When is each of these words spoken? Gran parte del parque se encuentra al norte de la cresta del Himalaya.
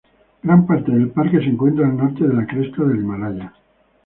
Gran 0.41 0.65
parte 0.65 0.91
del 0.91 1.11
parque 1.11 1.37
se 1.37 1.43
encuentra 1.49 1.85
al 1.85 1.95
norte 1.95 2.27
de 2.27 2.33
la 2.33 2.47
cresta 2.47 2.83
del 2.83 3.01
Himalaya. 3.01 3.53